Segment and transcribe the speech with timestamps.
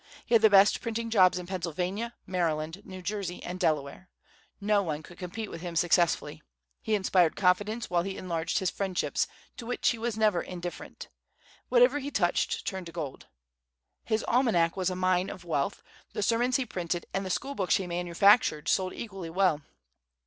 [0.25, 4.09] He had the best printing jobs in Pennsylvania, Maryland, New Jersey, and Delaware.
[4.59, 6.41] No one could compete with him successfully.
[6.81, 9.27] He inspired confidence while he enlarged his friendships,
[9.57, 11.09] to which he was never indifferent.
[11.69, 13.27] Whatever he touched turned to gold.
[14.03, 17.75] His almanac was a mine of wealth; the sermons he printed, and the school books
[17.77, 19.61] he manufactured, sold equally well.